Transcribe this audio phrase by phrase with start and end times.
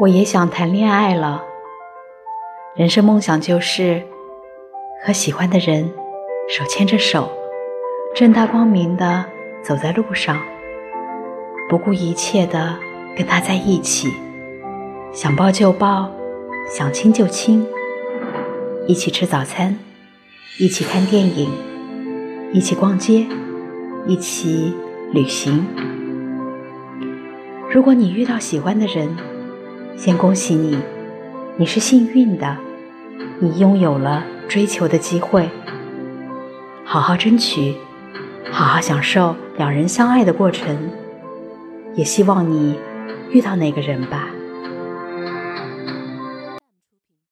[0.00, 1.44] 我也想谈恋爱了。
[2.74, 4.02] 人生梦想就是
[5.04, 5.92] 和喜欢的人
[6.48, 7.30] 手牵着手，
[8.14, 9.26] 正大光明的
[9.62, 10.38] 走在路上，
[11.68, 12.78] 不顾一切的
[13.14, 14.08] 跟他在一起，
[15.12, 16.10] 想抱就抱，
[16.66, 17.68] 想亲就亲，
[18.86, 19.78] 一起吃早餐，
[20.58, 21.52] 一起看电影，
[22.54, 23.26] 一起逛街，
[24.06, 24.74] 一起
[25.12, 25.66] 旅行。
[27.70, 29.14] 如果你遇到喜欢的人，
[30.00, 30.78] 先恭喜你，
[31.58, 32.56] 你是幸运的，
[33.38, 35.46] 你拥有了追求的机会。
[36.86, 37.74] 好好争取，
[38.50, 40.74] 好好享受两人相爱的过程。
[41.94, 42.78] 也希望你
[43.30, 44.30] 遇到那个人吧。